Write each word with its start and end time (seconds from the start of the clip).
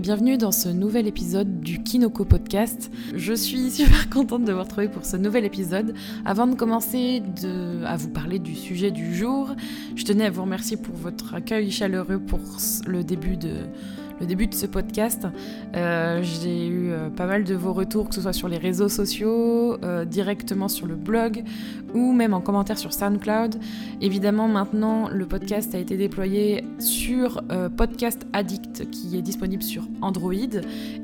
bienvenue 0.00 0.38
dans 0.38 0.52
ce 0.52 0.68
nouvel 0.68 1.08
épisode 1.08 1.60
du 1.60 1.82
Kinoko 1.82 2.24
Podcast. 2.24 2.90
Je 3.14 3.32
suis 3.32 3.70
super 3.72 4.08
contente 4.08 4.44
de 4.44 4.52
vous 4.52 4.60
retrouver 4.60 4.88
pour 4.88 5.04
ce 5.04 5.16
nouvel 5.16 5.44
épisode. 5.44 5.92
Avant 6.24 6.46
de 6.46 6.54
commencer 6.54 7.20
à 7.84 7.96
vous 7.96 8.08
parler 8.08 8.38
du 8.38 8.54
sujet 8.54 8.92
du 8.92 9.14
jour, 9.14 9.56
je 9.96 10.04
tenais 10.04 10.26
à 10.26 10.30
vous 10.30 10.42
remercier 10.42 10.76
pour 10.76 10.94
votre 10.94 11.34
accueil 11.34 11.72
chaleureux 11.72 12.20
pour 12.20 12.38
le 12.86 13.02
début 13.02 13.36
de, 13.36 13.66
le 14.20 14.26
début 14.26 14.46
de 14.46 14.54
ce 14.54 14.66
podcast. 14.66 15.26
Euh, 15.76 16.22
j'ai 16.22 16.66
eu 16.66 16.90
euh, 16.90 17.10
pas 17.10 17.26
mal 17.26 17.44
de 17.44 17.54
vos 17.54 17.72
retours, 17.72 18.08
que 18.08 18.14
ce 18.14 18.20
soit 18.20 18.32
sur 18.32 18.48
les 18.48 18.58
réseaux 18.58 18.88
sociaux, 18.88 19.78
euh, 19.84 20.04
directement 20.04 20.68
sur 20.68 20.86
le 20.86 20.94
blog 20.94 21.44
ou 21.94 22.12
même 22.12 22.34
en 22.34 22.40
commentaire 22.40 22.78
sur 22.78 22.92
SoundCloud. 22.92 23.56
Évidemment, 24.00 24.48
maintenant, 24.48 25.08
le 25.08 25.26
podcast 25.26 25.74
a 25.74 25.78
été 25.78 25.96
déployé 25.96 26.64
sur 26.78 27.42
Podcast 27.78 28.26
Addict, 28.34 28.90
qui 28.90 29.16
est 29.16 29.22
disponible 29.22 29.62
sur 29.62 29.88
Android, 30.02 30.34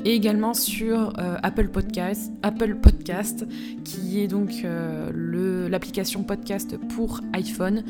et 0.04 0.14
également 0.14 0.52
sur 0.52 1.14
Apple 1.42 1.68
Podcast, 1.68 2.30
Apple 2.42 2.74
Podcast, 2.74 3.46
qui 3.82 4.20
est 4.20 4.28
donc 4.28 4.66
l'application 5.14 6.22
podcast 6.22 6.76
pour 6.94 7.22
iPhone 7.32 7.82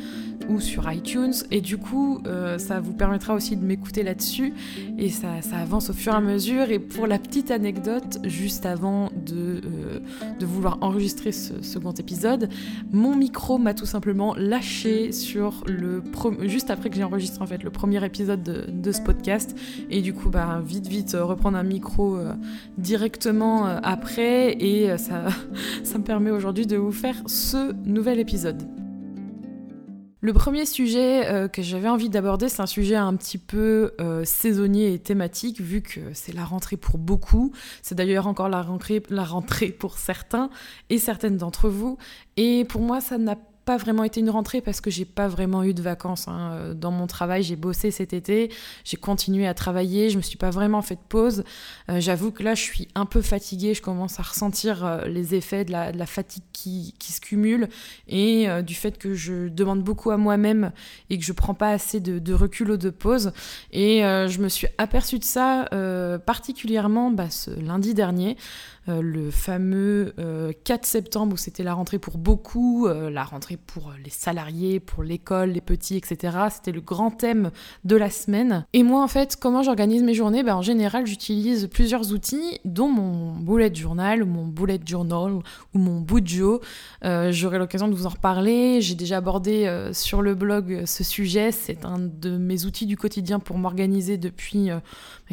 ou 0.49 0.61
sur 0.61 0.91
iTunes. 0.91 1.35
Et 1.51 1.61
du 1.61 1.79
coup, 1.79 2.23
ça 2.59 2.79
vous 2.79 2.93
permettra 2.93 3.35
aussi 3.35 3.57
de 3.57 3.65
m'écouter 3.65 4.05
là-dessus. 4.05 4.55
Et 4.99 5.09
ça, 5.15 5.57
avance 5.57 5.91
au 5.91 5.93
fur 5.93 6.13
et 6.13 6.17
à 6.17 6.21
mesure. 6.21 6.71
Et 6.71 6.79
pour 6.79 7.07
la 7.07 7.19
petite 7.19 7.51
anecdote, 7.51 8.19
juste 8.25 8.67
avant 8.67 9.11
de, 9.15 9.61
euh, 9.65 10.01
vouloir 10.45 10.79
enregistrer 10.83 11.33
ce 11.33 11.63
second 11.63 11.93
épisode, 11.93 12.49
mon 12.93 13.17
micro 13.17 13.59
m'a 13.59 13.75
tout 13.75 13.87
simplement 13.87 14.35
lâché 14.35 15.13
sur 15.13 15.65
le 15.67 16.03
juste 16.43 16.71
après 16.71 16.91
que 16.91 16.97
j'ai 16.97 17.05
enregistré 17.05 17.43
en 17.43 17.47
fait 17.47 17.63
le 17.63 17.71
premier 17.71 18.05
épisode 18.05 18.43
de, 18.43 18.93
ce 18.93 19.01
podcast. 19.01 19.57
Et 19.91 20.03
du 20.03 20.13
coup, 20.13 20.31
bah, 20.31 20.63
vite, 20.65 20.87
vite 20.87 21.15
euh, 21.15 21.25
reprendre 21.25 21.57
un 21.57 21.63
micro 21.63 22.17
euh, 22.17 22.35
directement 22.79 23.65
après. 23.65 24.53
Et 24.63 24.97
ça, 24.99 25.27
ça 25.83 25.99
me 25.99 26.05
permet 26.05 26.31
aujourd'hui 26.31 26.67
de 26.67 26.77
vous 26.77 26.93
faire 26.93 27.17
ce 27.27 27.73
nouvel 27.85 28.19
épisode. 28.19 28.84
Le 30.25 30.33
premier 30.33 30.65
sujet 30.65 31.27
euh, 31.27 31.49
que 31.49 31.61
j'avais 31.61 31.91
envie 31.91 32.09
d'aborder, 32.09 32.49
c'est 32.49 32.63
un 32.63 32.67
sujet 32.67 32.97
un 32.97 33.15
petit 33.15 33.37
peu 33.37 33.93
euh, 34.01 34.25
saisonnier 34.25 34.95
et 34.95 34.99
thématique, 34.99 35.61
vu 35.61 35.83
que 35.83 36.01
c'est 36.15 36.33
la 36.33 36.47
rentrée 36.47 36.79
pour 36.79 36.97
beaucoup. 36.97 37.53
C'est 37.83 37.95
d'ailleurs 37.95 38.27
encore 38.27 38.49
la 38.49 38.63
rentrée, 38.63 39.01
pour 39.69 39.99
certains 39.99 40.49
et 40.89 40.97
certaines 40.97 41.37
d'entre 41.37 41.69
vous. 41.69 41.99
Et 42.39 42.65
pour 42.65 42.81
moi, 42.81 43.03
ça 43.03 43.19
n'a 43.19 43.37
pas 43.65 43.77
vraiment 43.77 44.05
été 44.05 44.21
une 44.21 44.31
rentrée 44.31 44.61
parce 44.61 44.81
que 44.81 44.91
j'ai 44.91 45.05
pas 45.05 45.29
vraiment 45.29 45.63
eu 45.63 45.75
de 45.75 45.83
vacances. 45.83 46.29
Hein. 46.29 46.53
Euh, 46.53 46.75
dans 46.75 46.91
mon 46.91 47.07
travail, 47.07 47.43
j'ai 47.43 47.57
bossé 47.57 47.91
cet 47.91 48.13
été, 48.13 48.51
j'ai 48.85 48.97
continué 48.97 49.47
à 49.47 49.55
travailler, 49.55 50.11
je 50.11 50.17
me 50.17 50.23
suis 50.23 50.37
pas 50.37 50.51
vraiment 50.51 50.83
fait 50.83 50.97
de 50.97 51.01
pause. 51.09 51.45
Euh, 51.89 52.01
j'avoue 52.01 52.31
que 52.31 52.43
là, 52.43 52.55
je 52.55 52.63
suis 52.63 52.89
un 52.95 53.07
peu 53.07 53.23
fatiguée, 53.23 53.75
je 53.75 53.83
commence 53.83 54.21
à 54.21 54.23
ressentir 54.23 54.85
euh, 54.85 55.05
les 55.07 55.35
effets 55.35 55.65
de 55.65 55.73
la, 55.73 56.07
fatigue 56.07 56.43
qui, 56.53 56.95
se 57.01 57.21
cumule 57.21 57.69
et 58.09 58.47
du 58.63 58.75
fait 58.75 58.99
que 58.99 59.15
je 59.15 59.49
demande 59.49 59.83
beaucoup 59.83 60.11
à 60.11 60.17
moi-même 60.17 60.73
et 61.11 61.19
que 61.19 61.25
je 61.25 61.33
prends 61.33 61.55
pas 61.55 61.71
assez 61.71 62.01
de, 62.01 62.33
recul 62.33 62.73
ou 62.73 62.77
de 62.77 62.91
pause. 62.91 63.33
Et 63.73 64.01
je 64.01 64.41
me 64.41 64.49
suis 64.49 64.67
aperçue 64.79 65.19
de 65.19 65.25
ça 65.25 65.69
particulièrement 66.27 67.11
bah, 67.11 67.31
ce 67.31 67.51
lundi 67.51 67.95
dernier. 67.95 68.37
Le 68.87 69.31
fameux 69.31 70.13
4 70.17 70.21
euh, 70.21 70.53
septembre 70.83 71.35
où 71.35 71.37
c'était 71.39 71.63
la 71.63 71.73
rentrée 71.73 71.99
pour 71.99 72.19
beaucoup, 72.19 72.87
la 72.87 73.25
rentrée 73.25 73.54
pour 73.57 73.93
les 74.03 74.11
salariés, 74.11 74.81
pour 74.81 75.03
l'école, 75.03 75.51
les 75.51 75.61
petits, 75.61 75.97
etc. 75.97 76.37
C'était 76.51 76.73
le 76.73 76.81
grand 76.81 77.11
thème 77.11 77.51
de 77.85 77.97
la 77.97 78.11
semaine. 78.11 78.67
Et 78.73 78.83
moi, 78.83 79.03
en 79.03 79.09
fait, 79.09 79.37
comment 79.37 79.63
j'organise 79.63 80.03
mes 80.03 80.15
journées? 80.15 80.43
Ben, 80.43 80.57
En 80.57 80.63
général, 80.63 81.07
j'utilise 81.07 81.69
plusieurs 81.69 82.13
outils, 82.13 82.61
dont 82.65 82.89
mon 82.89 83.35
bullet 83.35 83.75
journal, 83.75 84.23
ou 84.23 84.27
mon 84.27 84.47
bullet 84.47 84.81
journal, 84.85 85.33
ou 85.75 85.79
mon 85.79 86.01
Bujo. 86.01 86.61
J'aurai 87.03 87.59
l'occasion 87.59 87.89
de 87.89 87.95
vous 87.95 88.07
en 88.07 88.11
reparler. 88.11 88.81
J'ai 88.81 88.95
déjà 88.95 89.19
abordé 89.19 89.91
sur 89.93 90.23
le 90.23 90.35
blog 90.35 90.85
ce 90.87 91.05
sujet. 91.05 91.53
C'est 91.53 91.85
un 91.85 91.99
de 91.99 92.37
mes 92.37 92.65
outils 92.65 92.87
du 92.87 92.97
quotidien 92.97 93.39
pour 93.39 93.59
m'organiser 93.59 94.17
depuis 94.17 94.71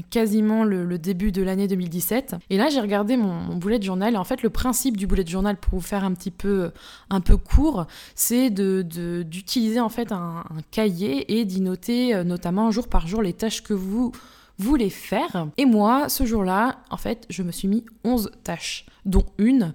quasiment 0.09 0.63
le, 0.63 0.97
début 0.97 1.31
de 1.31 1.41
l'année 1.41 1.67
2017. 1.67 2.35
Et 2.50 2.57
là, 2.57 2.69
j'ai 2.69 2.79
regardé 2.79 3.17
mon, 3.17 3.34
mon 3.34 3.57
bullet 3.57 3.81
journal. 3.81 4.13
Et 4.13 4.17
en 4.17 4.23
fait, 4.23 4.44
le 4.44 4.50
principe 4.50 4.97
du 4.97 5.07
bullet 5.07 5.25
journal, 5.25 5.57
pour 5.57 5.79
vous 5.79 5.85
faire 5.85 6.03
un 6.03 6.13
petit 6.13 6.31
peu, 6.31 6.72
un 7.09 7.22
peu 7.22 7.38
court, 7.38 7.85
c'est 8.16 8.49
d'utiliser 8.49 9.75
de, 9.75 9.81
en 9.81 9.89
fait 9.89 10.11
un, 10.11 10.44
cahier 10.72 11.39
et 11.39 11.45
d'y 11.45 11.61
noter 11.61 12.13
euh, 12.13 12.23
notamment 12.23 12.72
jour 12.72 12.88
par 12.88 13.07
jour 13.07 13.22
les 13.22 13.33
tâches 13.33 13.63
que 13.63 13.73
vous 13.73 14.11
voulez 14.57 14.89
faire. 14.89 15.47
Et 15.57 15.66
moi, 15.66 16.09
ce 16.09 16.25
jour-là, 16.25 16.79
en 16.89 16.97
fait, 16.97 17.25
je 17.29 17.44
me 17.44 17.51
suis 17.51 17.67
mis 17.67 17.85
11 18.03 18.31
tâches, 18.44 18.85
dont 19.05 19.25
une 19.38 19.73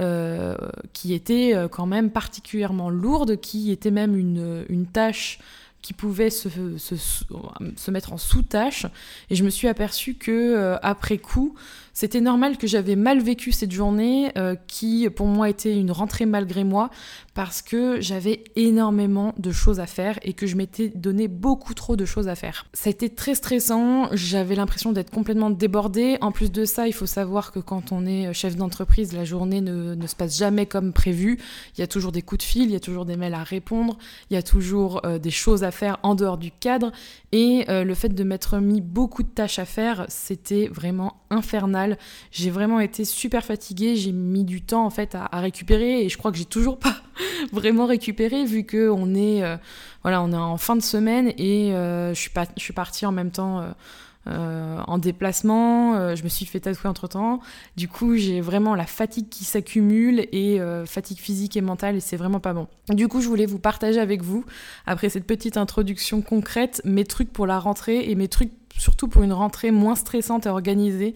euh, 0.00 0.56
qui 0.92 1.14
était 1.14 1.54
euh, 1.54 1.68
quand 1.68 1.86
même 1.86 2.10
particulièrement 2.10 2.90
lourde, 2.90 3.40
qui 3.40 3.70
était 3.70 3.90
même 3.90 4.16
une, 4.16 4.64
une 4.68 4.86
tâche 4.86 5.38
qui 5.86 5.92
pouvait 5.92 6.30
se, 6.30 6.48
se, 6.78 6.96
se 6.96 7.90
mettre 7.92 8.12
en 8.12 8.18
sous-tâche. 8.18 8.86
Et 9.30 9.36
je 9.36 9.44
me 9.44 9.50
suis 9.50 9.68
aperçue 9.68 10.14
que, 10.14 10.32
euh, 10.32 10.76
après 10.82 11.16
coup, 11.16 11.54
c'était 11.96 12.20
normal 12.20 12.58
que 12.58 12.66
j'avais 12.66 12.94
mal 12.94 13.20
vécu 13.20 13.52
cette 13.52 13.72
journée, 13.72 14.30
euh, 14.36 14.54
qui 14.66 15.08
pour 15.08 15.28
moi 15.28 15.48
était 15.48 15.78
une 15.78 15.92
rentrée 15.92 16.26
malgré 16.26 16.62
moi, 16.62 16.90
parce 17.32 17.62
que 17.62 18.02
j'avais 18.02 18.44
énormément 18.54 19.32
de 19.38 19.50
choses 19.50 19.80
à 19.80 19.86
faire 19.86 20.18
et 20.22 20.34
que 20.34 20.46
je 20.46 20.56
m'étais 20.56 20.88
donné 20.88 21.26
beaucoup 21.28 21.72
trop 21.72 21.96
de 21.96 22.04
choses 22.04 22.28
à 22.28 22.34
faire. 22.34 22.66
Ça 22.74 22.88
a 22.88 22.90
été 22.90 23.08
très 23.08 23.34
stressant, 23.34 24.08
j'avais 24.12 24.56
l'impression 24.56 24.92
d'être 24.92 25.10
complètement 25.10 25.48
débordée. 25.48 26.18
En 26.20 26.32
plus 26.32 26.52
de 26.52 26.66
ça, 26.66 26.86
il 26.86 26.92
faut 26.92 27.06
savoir 27.06 27.50
que 27.52 27.60
quand 27.60 27.92
on 27.92 28.04
est 28.04 28.34
chef 28.34 28.56
d'entreprise, 28.56 29.14
la 29.14 29.24
journée 29.24 29.62
ne, 29.62 29.94
ne, 29.94 30.06
se 30.06 30.16
passe 30.16 30.36
jamais 30.36 30.66
comme 30.66 30.92
prévu. 30.92 31.38
Il 31.78 31.80
y 31.80 31.84
a 31.84 31.86
toujours 31.86 32.12
des 32.12 32.22
coups 32.22 32.44
de 32.44 32.50
fil, 32.50 32.64
il 32.64 32.72
y 32.72 32.76
a 32.76 32.80
toujours 32.80 33.06
des 33.06 33.16
mails 33.16 33.32
à 33.32 33.42
répondre, 33.44 33.96
il 34.30 34.34
y 34.34 34.36
a 34.36 34.42
toujours 34.42 35.00
euh, 35.06 35.18
des 35.18 35.30
choses 35.30 35.64
à 35.64 35.70
faire 35.70 35.75
en 36.02 36.14
dehors 36.14 36.38
du 36.38 36.50
cadre. 36.50 36.92
Et 37.32 37.64
euh, 37.68 37.84
le 37.84 37.94
fait 37.94 38.08
de 38.08 38.24
m'être 38.24 38.58
mis 38.58 38.80
beaucoup 38.80 39.22
de 39.22 39.28
tâches 39.28 39.58
à 39.58 39.64
faire, 39.64 40.06
c'était 40.08 40.68
vraiment 40.68 41.22
infernal. 41.30 41.98
J'ai 42.30 42.50
vraiment 42.50 42.80
été 42.80 43.04
super 43.04 43.44
fatiguée, 43.44 43.96
j'ai 43.96 44.12
mis 44.12 44.44
du 44.44 44.62
temps 44.62 44.84
en 44.84 44.90
fait 44.90 45.14
à, 45.14 45.40
récupérer. 45.40 46.04
Et 46.04 46.08
je 46.08 46.16
crois 46.16 46.32
que 46.32 46.38
j'ai 46.38 46.44
toujours 46.44 46.78
pas 46.78 46.96
vraiment 47.52 47.86
récupéré 47.86 48.44
vu 48.44 48.64
que 48.64 48.88
on 48.88 49.14
est 49.14 49.42
euh, 49.42 49.56
voilà, 50.02 50.22
on 50.22 50.32
est 50.32 50.36
en 50.36 50.56
fin 50.56 50.76
de 50.76 50.82
semaine 50.82 51.32
et 51.36 51.74
euh, 51.74 52.14
je 52.14 52.20
suis 52.20 52.30
pas 52.30 52.46
je 52.56 52.62
suis 52.62 52.72
partie 52.72 53.06
en 53.06 53.12
même 53.12 53.30
temps 53.30 53.64
euh, 54.28 54.80
en 54.86 54.98
déplacement, 54.98 56.14
je 56.14 56.22
me 56.22 56.28
suis 56.28 56.46
fait 56.46 56.60
tatouer 56.60 56.88
entre 56.88 57.08
temps. 57.08 57.40
Du 57.76 57.88
coup, 57.88 58.16
j'ai 58.16 58.40
vraiment 58.40 58.74
la 58.74 58.86
fatigue 58.86 59.28
qui 59.28 59.44
s'accumule 59.44 60.26
et 60.32 60.60
fatigue 60.86 61.18
physique 61.18 61.56
et 61.56 61.60
mentale 61.60 61.96
et 61.96 62.00
c'est 62.00 62.16
vraiment 62.16 62.40
pas 62.40 62.52
bon. 62.52 62.66
Du 62.88 63.08
coup, 63.08 63.20
je 63.20 63.28
voulais 63.28 63.46
vous 63.46 63.58
partager 63.58 64.00
avec 64.00 64.22
vous, 64.22 64.44
après 64.86 65.08
cette 65.08 65.26
petite 65.26 65.56
introduction 65.56 66.22
concrète, 66.22 66.80
mes 66.84 67.04
trucs 67.04 67.32
pour 67.32 67.46
la 67.46 67.58
rentrée 67.58 68.10
et 68.10 68.14
mes 68.14 68.28
trucs 68.28 68.52
surtout 68.78 69.08
pour 69.08 69.22
une 69.22 69.32
rentrée 69.32 69.70
moins 69.70 69.94
stressante 69.94 70.46
et 70.46 70.48
organisée 70.48 71.14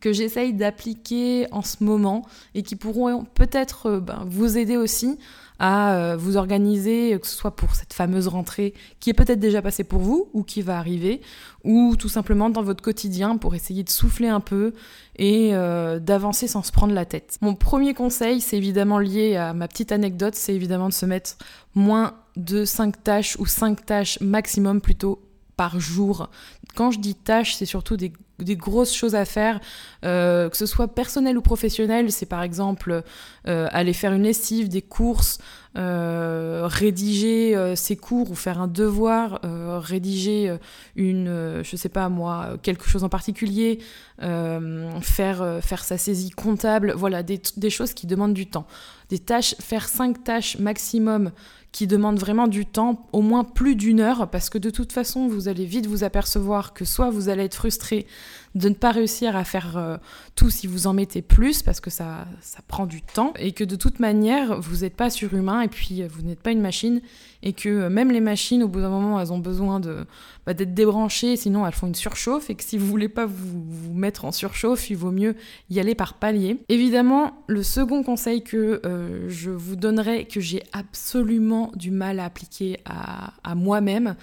que 0.00 0.12
j'essaye 0.12 0.52
d'appliquer 0.52 1.46
en 1.52 1.62
ce 1.62 1.82
moment 1.84 2.26
et 2.54 2.62
qui 2.62 2.76
pourront 2.76 3.24
peut-être 3.24 3.86
euh, 3.86 4.00
ben, 4.00 4.24
vous 4.26 4.58
aider 4.58 4.76
aussi 4.76 5.18
à 5.60 5.94
euh, 5.94 6.16
vous 6.16 6.36
organiser, 6.36 7.16
que 7.20 7.26
ce 7.28 7.36
soit 7.36 7.54
pour 7.54 7.76
cette 7.76 7.92
fameuse 7.92 8.26
rentrée 8.26 8.74
qui 8.98 9.10
est 9.10 9.14
peut-être 9.14 9.38
déjà 9.38 9.62
passée 9.62 9.84
pour 9.84 10.00
vous 10.00 10.28
ou 10.32 10.42
qui 10.42 10.62
va 10.62 10.78
arriver, 10.78 11.20
ou 11.62 11.94
tout 11.96 12.08
simplement 12.08 12.50
dans 12.50 12.62
votre 12.62 12.82
quotidien 12.82 13.36
pour 13.36 13.54
essayer 13.54 13.84
de 13.84 13.90
souffler 13.90 14.28
un 14.28 14.40
peu 14.40 14.72
et 15.16 15.50
euh, 15.54 16.00
d'avancer 16.00 16.48
sans 16.48 16.62
se 16.62 16.72
prendre 16.72 16.92
la 16.92 17.04
tête. 17.04 17.38
Mon 17.40 17.54
premier 17.54 17.94
conseil, 17.94 18.40
c'est 18.40 18.56
évidemment 18.56 18.98
lié 18.98 19.36
à 19.36 19.54
ma 19.54 19.68
petite 19.68 19.92
anecdote, 19.92 20.34
c'est 20.34 20.54
évidemment 20.54 20.88
de 20.88 20.94
se 20.94 21.06
mettre 21.06 21.36
moins 21.74 22.14
de 22.36 22.64
5 22.64 23.04
tâches 23.04 23.36
ou 23.38 23.46
5 23.46 23.86
tâches 23.86 24.20
maximum 24.20 24.80
plutôt 24.80 25.22
par 25.56 25.78
jour. 25.78 26.30
Quand 26.74 26.90
je 26.90 26.98
dis 26.98 27.14
tâches, 27.14 27.54
c'est 27.54 27.66
surtout 27.66 27.96
des, 27.96 28.12
grosses 28.56 28.94
choses 28.94 29.14
à 29.14 29.24
faire, 29.24 29.60
euh, 30.04 30.48
que 30.50 30.56
ce 30.56 30.66
soit 30.66 30.88
personnel 30.88 31.38
ou 31.38 31.42
professionnel. 31.42 32.10
C'est 32.10 32.26
par 32.26 32.42
exemple 32.42 33.02
euh, 33.46 33.68
aller 33.70 33.92
faire 33.92 34.12
une 34.12 34.22
lessive, 34.22 34.68
des 34.68 34.82
courses, 34.82 35.38
euh, 35.76 36.66
rédiger 36.66 37.74
ses 37.76 37.96
cours 37.96 38.30
ou 38.30 38.34
faire 38.34 38.60
un 38.60 38.68
devoir, 38.68 39.40
rédiger 39.82 40.56
une, 40.96 41.62
je 41.62 41.76
sais 41.76 41.88
pas 41.88 42.08
moi, 42.08 42.56
quelque 42.62 42.88
chose 42.88 43.04
en 43.04 43.08
particulier, 43.08 43.78
faire, 44.20 45.58
faire 45.62 45.84
sa 45.84 45.98
saisie 45.98 46.30
comptable. 46.30 46.92
Voilà, 46.96 47.22
des, 47.22 47.40
des 47.56 47.70
choses 47.70 47.94
qui 47.94 48.06
demandent 48.06 48.34
du 48.34 48.46
temps. 48.46 48.66
Des 49.10 49.18
tâches, 49.18 49.54
faire 49.60 49.88
cinq 49.88 50.24
tâches 50.24 50.58
maximum 50.58 51.30
qui 51.74 51.88
demande 51.88 52.20
vraiment 52.20 52.46
du 52.46 52.66
temps, 52.66 53.08
au 53.12 53.20
moins 53.20 53.42
plus 53.42 53.74
d'une 53.74 53.98
heure, 53.98 54.30
parce 54.30 54.48
que 54.48 54.58
de 54.58 54.70
toute 54.70 54.92
façon, 54.92 55.26
vous 55.26 55.48
allez 55.48 55.64
vite 55.64 55.86
vous 55.86 56.04
apercevoir 56.04 56.72
que 56.72 56.84
soit 56.84 57.10
vous 57.10 57.28
allez 57.28 57.42
être 57.42 57.56
frustré 57.56 58.06
de 58.54 58.68
ne 58.68 58.74
pas 58.74 58.92
réussir 58.92 59.34
à 59.36 59.44
faire 59.44 59.76
euh, 59.76 59.96
tout 60.36 60.50
si 60.50 60.66
vous 60.66 60.86
en 60.86 60.92
mettez 60.92 61.22
plus, 61.22 61.62
parce 61.62 61.80
que 61.80 61.90
ça, 61.90 62.26
ça 62.40 62.60
prend 62.66 62.86
du 62.86 63.02
temps, 63.02 63.32
et 63.36 63.52
que 63.52 63.64
de 63.64 63.76
toute 63.76 63.98
manière, 63.98 64.60
vous 64.60 64.78
n'êtes 64.78 64.94
pas 64.94 65.10
surhumain, 65.10 65.62
et 65.62 65.68
puis 65.68 66.02
vous 66.06 66.22
n'êtes 66.22 66.40
pas 66.40 66.52
une 66.52 66.60
machine, 66.60 67.00
et 67.42 67.52
que 67.52 67.88
même 67.88 68.10
les 68.10 68.20
machines, 68.20 68.62
au 68.62 68.68
bout 68.68 68.80
d'un 68.80 68.90
moment, 68.90 69.20
elles 69.20 69.32
ont 69.32 69.38
besoin 69.38 69.80
de, 69.80 70.06
bah, 70.46 70.54
d'être 70.54 70.72
débranchées, 70.72 71.36
sinon 71.36 71.66
elles 71.66 71.74
font 71.74 71.88
une 71.88 71.94
surchauffe, 71.94 72.48
et 72.48 72.54
que 72.54 72.62
si 72.62 72.78
vous 72.78 72.86
voulez 72.86 73.08
pas 73.08 73.26
vous, 73.26 73.64
vous 73.66 73.94
mettre 73.94 74.24
en 74.24 74.32
surchauffe, 74.32 74.88
il 74.88 74.96
vaut 74.96 75.10
mieux 75.10 75.34
y 75.68 75.80
aller 75.80 75.94
par 75.94 76.14
palier. 76.14 76.58
Évidemment, 76.68 77.44
le 77.48 77.62
second 77.62 78.02
conseil 78.02 78.42
que 78.42 78.80
je 79.28 79.50
vous 79.50 79.76
donnerai, 79.76 80.26
que 80.26 80.40
j'ai 80.40 80.62
absolument 80.72 81.72
du 81.74 81.90
mal 81.90 82.20
à 82.20 82.24
appliquer 82.24 82.78
à, 82.84 83.34
à 83.42 83.54
moi-même, 83.54 84.14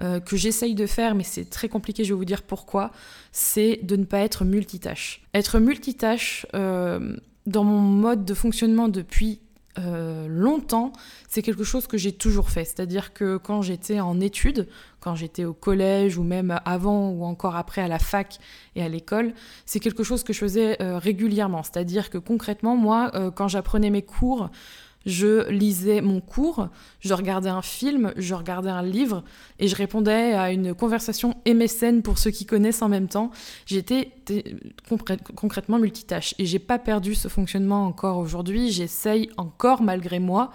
euh, 0.00 0.18
que 0.18 0.34
j'essaye 0.36 0.74
de 0.74 0.86
faire, 0.86 1.14
mais 1.14 1.24
c'est 1.24 1.50
très 1.50 1.68
compliqué, 1.68 2.04
je 2.04 2.14
vais 2.14 2.18
vous 2.18 2.24
dire 2.24 2.40
pourquoi, 2.42 2.90
c'est 3.32 3.79
de 3.82 3.96
ne 3.96 4.04
pas 4.04 4.20
être 4.20 4.44
multitâche. 4.44 5.22
Être 5.34 5.58
multitâche, 5.58 6.46
euh, 6.54 7.16
dans 7.46 7.64
mon 7.64 7.80
mode 7.80 8.24
de 8.24 8.34
fonctionnement 8.34 8.88
depuis 8.88 9.40
euh, 9.78 10.26
longtemps, 10.28 10.92
c'est 11.28 11.42
quelque 11.42 11.64
chose 11.64 11.86
que 11.86 11.96
j'ai 11.96 12.12
toujours 12.12 12.50
fait. 12.50 12.64
C'est-à-dire 12.64 13.12
que 13.12 13.36
quand 13.36 13.62
j'étais 13.62 14.00
en 14.00 14.20
études, 14.20 14.68
quand 15.00 15.14
j'étais 15.14 15.44
au 15.44 15.54
collège 15.54 16.18
ou 16.18 16.22
même 16.22 16.60
avant 16.64 17.10
ou 17.10 17.24
encore 17.24 17.56
après 17.56 17.80
à 17.80 17.88
la 17.88 17.98
fac 17.98 18.38
et 18.74 18.82
à 18.82 18.88
l'école, 18.88 19.32
c'est 19.66 19.80
quelque 19.80 20.02
chose 20.02 20.22
que 20.24 20.32
je 20.32 20.38
faisais 20.38 20.76
régulièrement. 20.80 21.62
C'est-à-dire 21.62 22.10
que 22.10 22.18
concrètement, 22.18 22.76
moi, 22.76 23.12
quand 23.36 23.48
j'apprenais 23.48 23.90
mes 23.90 24.02
cours, 24.02 24.50
je 25.06 25.48
lisais 25.48 26.00
mon 26.00 26.20
cours, 26.20 26.68
je 27.00 27.14
regardais 27.14 27.48
un 27.48 27.62
film, 27.62 28.12
je 28.16 28.34
regardais 28.34 28.70
un 28.70 28.82
livre 28.82 29.24
et 29.58 29.66
je 29.66 29.76
répondais 29.76 30.34
à 30.34 30.52
une 30.52 30.74
conversation 30.74 31.34
MSN 31.46 32.02
pour 32.02 32.18
ceux 32.18 32.30
qui 32.30 32.44
connaissent 32.44 32.82
en 32.82 32.88
même 32.88 33.08
temps. 33.08 33.30
J'étais 33.66 34.12
concrètement 35.34 35.78
multitâche 35.78 36.34
et 36.38 36.46
j'ai 36.46 36.58
pas 36.58 36.78
perdu 36.78 37.14
ce 37.14 37.28
fonctionnement 37.28 37.86
encore 37.86 38.18
aujourd'hui. 38.18 38.70
J'essaye 38.70 39.30
encore 39.36 39.82
malgré 39.82 40.18
moi 40.18 40.52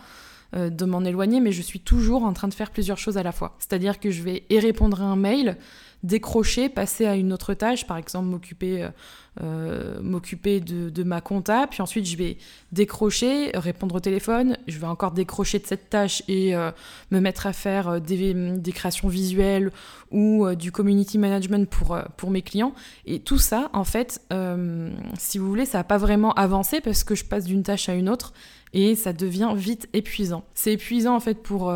euh, 0.56 0.70
de 0.70 0.86
m'en 0.86 1.04
éloigner, 1.04 1.42
mais 1.42 1.52
je 1.52 1.62
suis 1.62 1.80
toujours 1.80 2.24
en 2.24 2.34
train 2.34 2.48
de 2.48 2.54
faire 2.54 2.70
plusieurs 2.70 3.00
choses 3.00 3.18
à 3.18 3.24
la 3.24 3.32
fois. 3.32 3.56
C'est-à-dire 3.60 4.00
que 4.00 4.12
je 4.12 4.22
vais 4.22 4.44
et 4.50 4.60
répondre 4.60 5.02
à 5.02 5.06
un 5.06 5.16
mail, 5.16 5.58
décrocher, 6.06 6.70
passer 6.70 7.06
à 7.06 7.16
une 7.16 7.34
autre 7.34 7.54
tâche, 7.56 7.88
par 7.88 7.98
exemple 7.98 8.28
m'occuper 8.28 8.84
euh, 8.84 8.90
euh, 9.44 10.00
m'occuper 10.02 10.62
de, 10.62 11.04
ma 11.04 11.20
compta, 11.20 11.68
puis 11.68 11.82
ensuite 11.82 12.06
je 12.06 12.16
vais 12.16 12.38
décrocher, 12.72 13.52
répondre 13.56 13.96
au 13.96 14.00
téléphone, 14.00 14.58
je 14.68 14.80
vais 14.80 14.88
encore 14.88 15.12
décrocher 15.12 15.60
de 15.60 15.66
cette 15.66 15.90
tâche 15.90 16.24
et 16.30 16.56
euh, 16.56 16.72
me 17.12 17.20
mettre 17.20 17.48
à 17.48 17.54
faire 17.54 18.00
des, 18.00 18.72
créations 18.74 19.10
visuelles 19.10 19.72
ou 20.12 20.48
du 20.56 20.72
community 20.72 21.18
management 21.18 21.68
pour, 21.70 21.98
pour 22.16 22.30
mes 22.30 22.44
clients. 22.44 22.74
Et 23.06 23.20
tout 23.20 23.40
ça, 23.40 23.70
en 23.74 23.84
fait, 23.84 24.22
si 25.18 25.38
vous 25.38 25.48
voulez, 25.48 25.66
ça 25.66 25.80
n'a 25.80 25.84
pas 25.84 25.98
vraiment 25.98 26.34
avancé 26.34 26.80
parce 26.80 27.04
que 27.04 27.16
je 27.16 27.26
passe 27.26 27.44
d'une 27.46 27.64
tâche 27.64 27.90
à 27.90 27.94
une 27.94 28.10
autre 28.10 28.32
et 28.74 28.96
ça 28.96 29.12
devient 29.12 29.54
vite 29.56 29.90
épuisant. 29.94 30.46
C'est 30.54 30.74
épuisant 30.74 31.16
en 31.16 31.20
fait 31.20 31.42
pour 31.42 31.74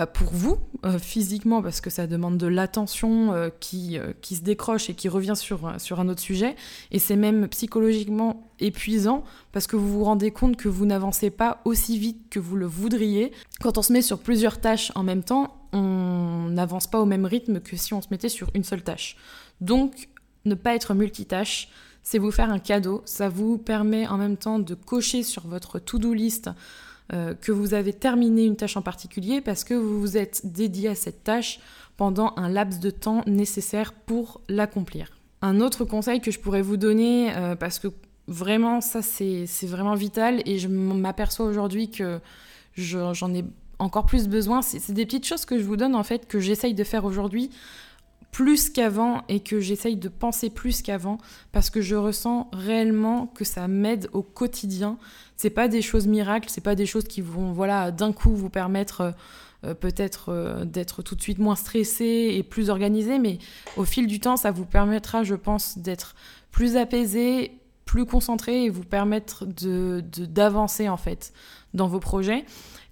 bah, 0.00 0.06
pour 0.06 0.32
vous, 0.32 0.56
euh, 0.86 0.98
physiquement, 0.98 1.60
parce 1.60 1.82
que 1.82 1.90
ça 1.90 2.06
demande 2.06 2.38
de 2.38 2.46
l'attention 2.46 3.34
euh, 3.34 3.50
qui, 3.60 3.98
euh, 3.98 4.14
qui 4.22 4.34
se 4.34 4.40
décroche 4.40 4.88
et 4.88 4.94
qui 4.94 5.10
revient 5.10 5.36
sur, 5.36 5.74
sur 5.78 6.00
un 6.00 6.08
autre 6.08 6.22
sujet. 6.22 6.56
Et 6.90 6.98
c'est 6.98 7.16
même 7.16 7.46
psychologiquement 7.48 8.48
épuisant 8.60 9.24
parce 9.52 9.66
que 9.66 9.76
vous 9.76 9.86
vous 9.92 10.04
rendez 10.04 10.30
compte 10.30 10.56
que 10.56 10.70
vous 10.70 10.86
n'avancez 10.86 11.28
pas 11.28 11.60
aussi 11.66 11.98
vite 11.98 12.30
que 12.30 12.38
vous 12.38 12.56
le 12.56 12.64
voudriez. 12.64 13.30
Quand 13.60 13.76
on 13.76 13.82
se 13.82 13.92
met 13.92 14.00
sur 14.00 14.20
plusieurs 14.20 14.58
tâches 14.58 14.90
en 14.94 15.02
même 15.02 15.22
temps, 15.22 15.68
on 15.74 16.46
n'avance 16.48 16.86
pas 16.86 16.98
au 16.98 17.04
même 17.04 17.26
rythme 17.26 17.60
que 17.60 17.76
si 17.76 17.92
on 17.92 18.00
se 18.00 18.08
mettait 18.10 18.30
sur 18.30 18.48
une 18.54 18.64
seule 18.64 18.82
tâche. 18.82 19.18
Donc, 19.60 20.08
ne 20.46 20.54
pas 20.54 20.74
être 20.74 20.94
multitâche, 20.94 21.68
c'est 22.02 22.16
vous 22.16 22.30
faire 22.30 22.50
un 22.50 22.58
cadeau. 22.58 23.02
Ça 23.04 23.28
vous 23.28 23.58
permet 23.58 24.08
en 24.08 24.16
même 24.16 24.38
temps 24.38 24.60
de 24.60 24.74
cocher 24.74 25.22
sur 25.24 25.46
votre 25.46 25.78
to-do 25.78 26.14
list 26.14 26.48
euh, 27.12 27.34
que 27.34 27.52
vous 27.52 27.74
avez 27.74 27.92
terminé 27.92 28.44
une 28.44 28.56
tâche 28.56 28.76
en 28.76 28.82
particulier 28.82 29.40
parce 29.40 29.64
que 29.64 29.74
vous 29.74 30.00
vous 30.00 30.16
êtes 30.16 30.42
dédié 30.44 30.88
à 30.88 30.94
cette 30.94 31.24
tâche 31.24 31.60
pendant 31.96 32.32
un 32.36 32.48
laps 32.48 32.80
de 32.80 32.90
temps 32.90 33.22
nécessaire 33.26 33.92
pour 33.92 34.40
l'accomplir. 34.48 35.10
Un 35.42 35.60
autre 35.60 35.84
conseil 35.84 36.20
que 36.20 36.30
je 36.30 36.38
pourrais 36.38 36.62
vous 36.62 36.76
donner, 36.76 37.34
euh, 37.34 37.56
parce 37.56 37.78
que 37.78 37.88
vraiment 38.28 38.80
ça 38.80 39.02
c'est 39.02 39.46
vraiment 39.66 39.94
vital 39.94 40.40
et 40.46 40.58
je 40.58 40.68
m'aperçois 40.68 41.46
aujourd'hui 41.46 41.90
que 41.90 42.20
j'en 42.76 43.34
ai 43.34 43.44
encore 43.80 44.06
plus 44.06 44.28
besoin, 44.28 44.62
c'est 44.62 44.92
des 44.92 45.06
petites 45.06 45.26
choses 45.26 45.44
que 45.44 45.58
je 45.58 45.64
vous 45.64 45.76
donne 45.76 45.96
en 45.96 46.04
fait, 46.04 46.28
que 46.28 46.38
j'essaye 46.38 46.74
de 46.74 46.84
faire 46.84 47.04
aujourd'hui 47.04 47.50
plus 48.32 48.70
qu'avant 48.70 49.22
et 49.28 49.40
que 49.40 49.60
j'essaye 49.60 49.96
de 49.96 50.08
penser 50.08 50.50
plus 50.50 50.82
qu'avant 50.82 51.18
parce 51.52 51.70
que 51.70 51.80
je 51.80 51.96
ressens 51.96 52.48
réellement 52.52 53.26
que 53.26 53.44
ça 53.44 53.66
m'aide 53.68 54.08
au 54.12 54.22
quotidien. 54.22 54.98
C'est 55.36 55.50
pas 55.50 55.68
des 55.68 55.82
choses 55.82 56.06
miracles, 56.06 56.48
c'est 56.50 56.60
pas 56.60 56.74
des 56.74 56.86
choses 56.86 57.04
qui 57.04 57.20
vont 57.20 57.52
voilà 57.52 57.90
d'un 57.90 58.12
coup 58.12 58.34
vous 58.34 58.50
permettre 58.50 59.00
euh, 59.00 59.10
euh, 59.64 59.74
peut-être 59.74 60.30
euh, 60.30 60.64
d'être 60.64 61.02
tout 61.02 61.14
de 61.14 61.20
suite 61.20 61.38
moins 61.38 61.56
stressé 61.56 62.30
et 62.32 62.42
plus 62.42 62.70
organisé, 62.70 63.18
mais 63.18 63.38
au 63.76 63.84
fil 63.84 64.06
du 64.06 64.18
temps, 64.18 64.38
ça 64.38 64.50
vous 64.50 64.64
permettra, 64.64 65.22
je 65.22 65.34
pense, 65.34 65.76
d'être 65.76 66.14
plus 66.50 66.76
apaisé, 66.78 67.58
plus 67.84 68.06
concentré 68.06 68.64
et 68.64 68.70
vous 68.70 68.84
permettre 68.84 69.44
de 69.44 70.02
d'avancer 70.16 70.88
en 70.88 70.96
fait 70.96 71.32
dans 71.74 71.88
vos 71.88 72.00
projets. 72.00 72.46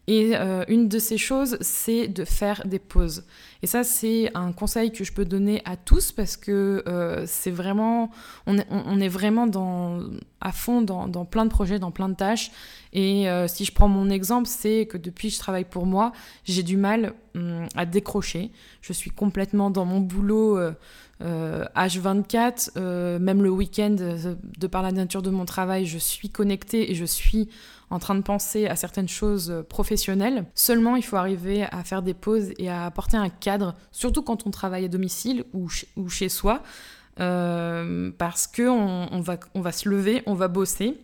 Et 0.09 0.31
euh, 0.35 0.65
une 0.69 0.89
de 0.89 0.99
ces 0.99 1.19
choses, 1.19 1.59
c'est 1.61 2.09
de 2.09 2.25
faire 2.25 2.63
des 2.65 2.79
pauses. 2.79 3.25
Et 3.63 3.67
ça, 3.67 3.85
c'est 3.85 4.31
un 4.35 4.53
conseil 4.53 4.91
que 4.91 5.05
je 5.05 5.13
peux 5.13 5.27
donner 5.27 5.61
à 5.67 5.77
tous 5.77 6.13
parce 6.13 6.39
que 6.39 6.83
euh, 6.89 7.25
c'est 7.27 7.51
vraiment, 7.51 8.11
on 8.47 8.57
est, 8.57 9.09
vraiment 9.09 9.47
à 10.41 10.53
fond 10.53 10.81
dans, 10.81 11.27
plein 11.27 11.45
de 11.45 11.51
projets, 11.51 11.79
dans 11.79 11.91
plein 11.91 12.09
de 12.09 12.15
tâches. 12.15 12.51
Et 12.95 13.29
euh, 13.29 13.49
si 13.49 13.67
je 13.67 13.73
prends 13.73 13.89
mon 13.89 14.09
exemple, 14.09 14.49
c'est 14.49 14.87
que 14.87 14.97
depuis 14.97 15.29
que 15.29 15.35
je 15.35 15.41
travaille 15.41 15.67
pour 15.67 15.85
moi, 15.85 16.13
j'ai 16.45 16.63
du 16.63 16.79
mal 16.79 17.13
hum, 17.35 17.67
à 17.77 17.85
décrocher. 17.85 18.51
Je 18.81 18.95
suis 18.95 19.11
complètement 19.11 19.71
dans 19.71 19.85
mon 19.85 20.01
boulot. 20.01 20.59
H24, 21.21 22.79
même 23.19 23.43
le 23.43 23.51
week-end, 23.51 23.97
de 23.97 24.67
par 24.67 24.83
la 24.83 24.93
nature 24.93 25.23
de 25.23 25.31
mon 25.31 25.45
travail, 25.45 25.87
je 25.87 25.99
suis 25.99 26.31
connectée 26.31 26.91
et 26.91 26.95
je 26.95 27.05
suis 27.05 27.49
en 27.91 27.99
train 27.99 28.15
de 28.15 28.23
penser 28.23 28.67
à 28.67 28.77
certaines 28.77 29.09
choses 29.09 29.65
professionnelles. 29.69 30.45
Seulement, 30.55 30.97
il 30.97 31.03
faut 31.03 31.17
arriver 31.17 31.65
à 31.65 31.83
faire 31.85 32.03
des 32.03 32.15
pauses 32.15 32.51
et 32.59 32.69
à 32.69 32.85
apporter 32.85 33.17
un 33.17 33.31
cadre, 33.31 33.75
surtout 33.93 34.23
quand 34.23 34.47
on 34.47 34.51
travaille 34.51 34.85
à 34.85 34.89
domicile 34.89 35.45
ou, 35.55 35.69
chez 36.09 36.29
soi, 36.29 36.63
euh, 37.21 38.11
parce 38.19 38.47
que 38.47 38.69
on, 38.69 39.21
va, 39.21 39.73
se 39.73 39.89
lever, 39.89 40.23
on 40.27 40.35
va 40.35 40.49
bosser. 40.49 41.01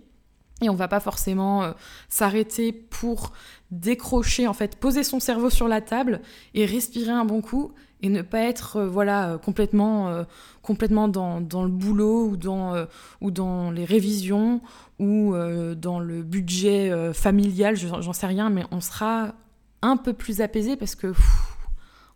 Et 0.61 0.71
on 0.71 0.75
va 0.75 0.87
pas 0.87 1.01
forcément 1.01 1.65
euh, 1.65 1.73
s'arrêter 2.09 2.73
pour 2.73 3.33
décrocher, 3.73 4.47
en 4.47 4.53
fait, 4.53 4.77
poser 4.77 5.03
son 5.03 5.19
cerveau 5.19 5.51
sur 5.51 5.67
la 5.67 5.81
table 5.81 6.21
et 6.55 6.65
respirer 6.65 7.11
un 7.11 7.25
bon 7.25 7.41
coup 7.41 7.73
et 8.05 8.09
ne 8.09 8.23
pas 8.23 8.41
être 8.41 8.77
euh, 8.77 8.87
voilà 8.87 9.39
complètement 9.43 10.25
complètement 10.63 11.09
dans, 11.09 11.41
dans, 11.41 11.65
le 11.65 11.71
boulot 11.71 12.29
ou 12.29 12.37
dans 12.37 12.87
ou 13.21 13.31
dans 13.31 13.71
les 13.71 13.85
révisions 13.85 14.61
ou 14.99 15.35
euh, 15.35 15.75
dans 15.75 15.99
le 15.99 16.23
budget 16.23 16.91
euh, 16.91 17.13
familial, 17.13 17.77
j'en 17.77 18.13
sais 18.13 18.27
rien, 18.27 18.51
mais 18.51 18.65
on 18.71 18.81
sera 18.81 19.35
un 19.83 19.97
peu 19.97 20.13
plus 20.13 20.41
apaisé 20.41 20.77
parce 20.77 20.95
que 20.95 21.13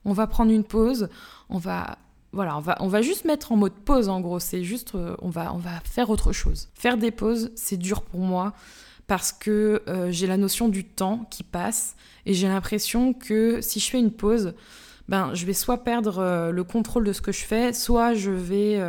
on 0.05 0.13
va 0.13 0.27
prendre 0.27 0.53
une 0.53 0.65
pause, 0.65 1.09
on 1.49 1.59
va 1.59 1.99
voilà, 2.33 2.59
on 2.59 2.61
va, 2.61 2.77
on 2.81 2.89
va 2.89 3.01
juste 3.01 3.25
mettre 3.25 3.53
en 3.53 3.57
mode 3.57 3.73
pause 3.73 4.09
en 4.09 4.21
gros, 4.21 4.39
c'est 4.39 4.63
juste 4.63 4.95
euh, 4.95 5.17
on, 5.23 5.31
va, 5.31 5.53
on 5.55 5.59
va 5.59 5.81
faire 5.85 6.11
autre 6.11 6.33
chose. 6.33 6.69
Faire 6.75 6.99
des 6.99 7.11
pauses, 7.11 7.51
c'est 7.55 7.79
dur 7.79 8.03
pour 8.03 8.21
moi 8.21 8.53
parce 9.07 9.33
que 9.33 9.83
j'ai 10.11 10.27
la 10.27 10.37
notion 10.37 10.69
du 10.69 10.85
temps 10.85 11.27
qui 11.31 11.43
passe 11.43 11.97
et 12.27 12.35
j'ai 12.35 12.47
l'impression 12.47 13.15
que 13.15 13.63
si 13.63 13.81
je 13.81 13.89
fais 13.89 13.99
une 13.99 14.11
pause, 14.11 14.53
ben, 15.09 15.35
je 15.35 15.47
vais 15.47 15.55
soit 15.55 15.85
perdre 15.85 16.51
le 16.51 16.65
contrôle 16.65 17.05
de 17.05 17.13
ce 17.13 17.21
que 17.21 17.33
je 17.33 17.45
fais, 17.45 17.73
soit 17.73 18.15
je 18.15 18.31
vais, 18.31 18.81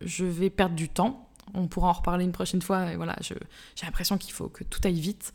je 0.00 0.24
vais 0.24 0.50
perdre 0.50 0.74
du 0.74 0.88
temps 0.88 1.28
on 1.54 1.66
pourra 1.66 1.88
en 1.88 1.92
reparler 1.92 2.24
une 2.24 2.32
prochaine 2.32 2.62
fois. 2.62 2.92
Et 2.92 2.96
voilà, 2.96 3.16
j'ai 3.20 3.36
l'impression 3.84 4.18
qu'il 4.18 4.32
faut 4.32 4.48
que 4.48 4.64
tout 4.64 4.80
aille 4.84 5.00
vite. 5.00 5.32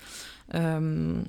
Euh, 0.55 1.21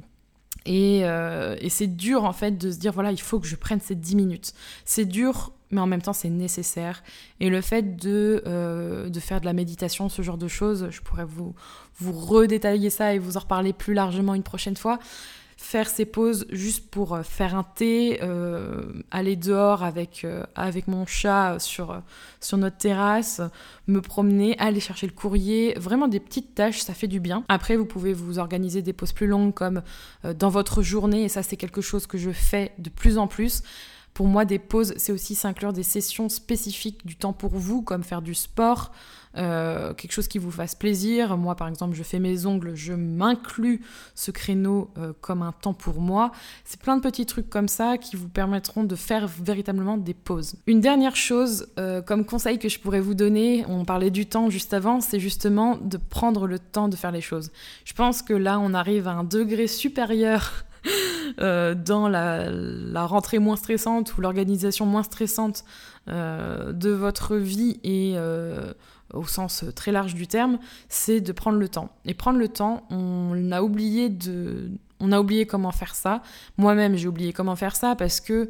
euh, 0.67 1.57
et, 1.61 1.69
c'est 1.69 1.87
dur 1.87 2.25
en 2.25 2.33
fait 2.33 2.59
de 2.59 2.71
se 2.71 2.79
dire 2.79 2.93
voilà, 2.93 3.13
il 3.13 3.21
faut 3.21 3.41
que 3.41 3.47
je 3.47 3.57
prenne 3.57 3.81
ces 3.81 3.95
10 3.95 4.17
minutes. 4.17 4.53
C'est 4.85 5.07
dur, 5.07 5.53
mais 5.71 5.81
en 5.81 5.87
même 5.87 6.03
temps 6.03 6.13
c'est 6.13 6.31
nécessaire. 6.31 7.03
Et 7.41 7.49
le 7.49 7.61
fait 7.61 7.97
de, 7.97 8.43
euh, 8.47 9.09
de 9.09 9.21
faire 9.21 9.41
de 9.41 9.47
la 9.47 9.53
méditation, 9.53 10.09
ce 10.09 10.23
genre 10.23 10.39
de 10.39 10.49
choses, 10.49 10.89
je 10.91 11.01
pourrais 11.01 11.25
vous, 11.25 11.55
vous 11.99 12.13
redétailler 12.13 12.91
ça 12.91 13.15
et 13.15 13.19
vous 13.19 13.37
en 13.37 13.41
reparler 13.41 13.73
plus 13.73 13.95
largement 13.95 14.35
une 14.35 14.43
prochaine 14.43 14.77
fois 14.77 14.99
faire 15.59 15.89
ces 15.89 16.05
pauses 16.05 16.47
juste 16.51 16.89
pour 16.89 17.15
euh, 17.15 17.23
faire 17.25 17.57
un 17.57 17.65
thé, 17.65 18.21
euh, 18.23 18.85
aller 19.11 19.35
dehors 19.35 19.83
avec, 19.83 20.25
euh, 20.25 20.45
mon 20.87 21.05
chat 21.05 21.59
sur, 21.59 22.01
sur 22.41 22.57
notre 22.57 22.79
terrasse, 22.79 23.43
me 23.89 24.01
promener, 24.01 24.57
aller 24.59 24.79
chercher 24.79 25.09
le 25.09 25.13
courrier, 25.13 25.75
vraiment 25.77 26.07
des 26.07 26.21
petites 26.21 26.55
tâches, 26.55 26.79
ça 26.79 26.95
fait 26.95 27.09
du 27.09 27.19
bien. 27.19 27.45
Après, 27.49 27.77
vous 27.77 27.85
pouvez 27.85 28.13
vous 28.13 28.39
organiser 28.39 28.83
des 28.83 28.93
pauses 28.93 29.13
plus 29.13 29.27
longues 29.27 29.53
comme 29.53 29.83
dans 30.39 30.49
votre 30.49 30.81
journée, 30.83 31.25
et 31.25 31.29
ça 31.29 31.43
c'est 31.43 31.57
quelque 31.57 31.81
chose 31.81 32.07
que 32.07 32.17
je 32.17 32.31
fais 32.31 32.73
de 32.79 32.89
plus 32.89 33.19
en 33.19 33.27
plus 33.27 33.63
Pour 34.15 34.27
moi, 34.27 34.45
des 34.45 34.61
pauses, 34.61 34.95
c'est 34.97 35.13
aussi 35.13 35.35
s'inclure 35.35 35.73
des 35.73 35.83
sessions 35.83 36.29
spécifiques 36.29 37.05
du 37.05 37.17
temps 37.17 37.33
pour 37.33 37.57
vous, 37.57 37.83
comme 37.83 38.05
faire 38.05 38.23
du 38.23 38.35
sport, 38.35 38.93
euh, 39.39 39.95
quelque 39.95 40.11
chose 40.11 40.27
qui 40.27 40.39
vous 40.39 40.51
fasse 40.51 40.75
plaisir. 40.75 41.37
Moi, 41.37 41.55
par 41.55 41.69
exemple, 41.69 41.95
je 41.95 42.03
fais 42.03 42.19
mes 42.19 42.45
ongles, 42.47 42.75
je 42.75 42.93
m'inclus 42.93 43.83
ce 44.17 44.33
créneau 44.33 44.91
euh, 44.99 45.13
comme 45.21 45.43
un 45.43 45.53
temps 45.53 45.75
pour 45.75 46.01
moi. 46.01 46.33
C'est 46.65 46.81
plein 46.81 46.97
de 46.97 47.03
petits 47.03 47.25
trucs 47.25 47.49
comme 47.49 47.69
ça 47.69 47.99
qui 47.99 48.17
vous 48.17 48.29
permettront 48.29 48.83
de 48.83 48.97
faire 48.97 49.29
véritablement 49.29 49.97
des 49.97 50.15
pauses. 50.15 50.57
Une 50.67 50.81
dernière 50.81 51.15
chose, 51.15 51.69
euh, 51.79 52.03
comme 52.03 52.25
conseil 52.25 52.59
que 52.59 52.69
je 52.69 52.81
pourrais 52.81 53.01
vous 53.01 53.15
donner, 53.15 53.65
on 53.69 53.85
parlait 53.85 54.11
du 54.11 54.27
temps 54.27 54.51
juste 54.51 54.75
avant, 54.75 55.01
c'est 55.01 55.21
justement 55.21 55.77
de 55.77 55.99
prendre 55.99 56.49
le 56.49 56.59
temps 56.59 56.89
de 56.89 56.97
faire 56.97 57.13
les 57.13 57.21
choses. 57.21 57.53
Je 57.85 57.93
pense 57.93 58.23
que 58.23 58.35
là, 58.35 58.59
on 58.59 58.75
arrive 58.75 59.07
à 59.07 59.13
un 59.13 59.25
degré 59.25 59.69
supérieur 59.69 60.65
dans 61.39 62.09
la, 62.09 63.07
rentrée 63.07 63.39
moins 63.39 63.57
stressante 63.57 64.17
ou 64.17 64.21
l'organisation 64.21 64.85
moins 64.87 65.03
stressante 65.03 65.65
de 66.07 66.91
votre 66.91 67.37
vie 67.37 67.79
et 67.85 68.17
au 69.15 69.25
sens 69.25 69.65
très 69.75 69.93
large 69.93 70.15
du 70.15 70.27
terme, 70.27 70.59
c'est 70.89 71.21
de 71.21 71.33
prendre 71.33 71.59
le 71.59 71.69
temps. 71.69 71.91
Et 72.05 72.15
prendre 72.15 72.39
le 72.39 72.49
temps, 72.49 72.85
on 72.91 73.53
a 73.53 73.63
oublié 73.63 74.09
de, 74.09 74.71
on 75.01 75.13
a 75.13 75.21
oublié 75.21 75.47
comment 75.47 75.73
faire 75.73 75.95
ça. 75.95 76.23
Moi-même, 76.57 76.97
j'ai 76.97 77.09
oublié 77.09 77.33
comment 77.33 77.57
faire 77.57 77.77
ça 77.77 77.95
parce 77.95 78.21
que 78.21 78.49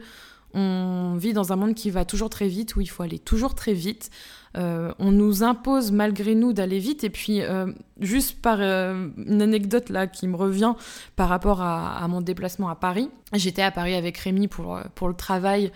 on 0.55 1.17
vit 1.19 1.35
dans 1.35 1.53
un 1.53 1.57
monde 1.57 1.75
qui 1.75 1.91
va 1.91 2.05
toujours 2.05 2.31
très 2.31 2.49
vite, 2.49 2.75
où 2.77 2.81
il 2.81 2.88
faut 2.88 3.03
aller 3.03 3.19
toujours 3.19 3.55
très 3.55 3.75
vite. 3.75 4.11
Euh, 4.57 4.93
on 4.99 5.12
nous 5.12 5.43
impose 5.43 5.93
malgré 5.93 6.35
nous 6.35 6.55
d'aller 6.55 6.79
vite. 6.79 7.05
Et 7.05 7.11
puis, 7.11 7.43
euh, 7.43 7.71
juste 8.00 8.41
par 8.41 8.59
euh, 8.61 9.09
une 9.19 9.43
anecdote 9.43 9.91
là 9.91 10.07
qui 10.07 10.27
me 10.27 10.37
revient 10.37 10.73
par 11.17 11.29
rapport 11.29 11.61
à, 11.61 12.03
à 12.03 12.09
mon 12.09 12.23
déplacement 12.23 12.71
à 12.71 12.75
Paris. 12.75 13.11
J'étais 13.35 13.62
à 13.62 13.71
Paris 13.71 13.95
avec 13.95 14.17
Rémi 14.17 14.49
pour, 14.49 14.81
pour 14.95 15.09
le 15.09 15.15
travail 15.15 15.71